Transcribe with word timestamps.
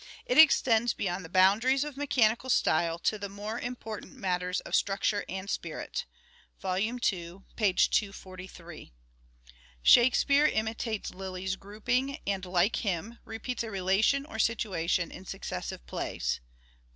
It 0.25 0.39
extends 0.39 0.95
beyond 0.95 1.23
the 1.23 1.29
boundaries 1.29 1.83
of 1.83 1.95
mechanical 1.95 2.49
style 2.49 2.97
to 2.97 3.19
the 3.19 3.29
more 3.29 3.59
important 3.59 4.13
matters 4.15 4.59
of 4.61 4.73
structure 4.73 5.23
and 5.29 5.47
spirit" 5.47 6.07
(Vol. 6.59 6.77
II. 6.79 7.41
p. 7.55 7.73
243)." 7.73 8.93
Shakespeare 9.83 10.47
imitates 10.47 11.13
Lyly's 11.13 11.55
grouping 11.55 12.17
and, 12.25 12.43
like 12.47 12.77
him, 12.77 13.19
repeats 13.25 13.61
a 13.61 13.69
relation 13.69 14.25
or 14.25 14.39
situation 14.39 15.11
in 15.11 15.23
successive 15.25 15.85
plays" 15.85 16.39
(II. 16.41 16.47